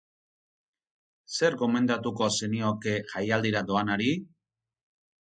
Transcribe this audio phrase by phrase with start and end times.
[1.35, 4.09] Zer gomendatuko zenioke jaialdira doanari?